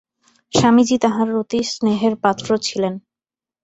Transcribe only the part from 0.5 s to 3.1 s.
স্বামীজী তাঁহার অতি স্নেহের পাত্র ছিলেন।